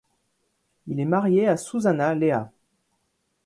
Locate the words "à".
1.47-1.57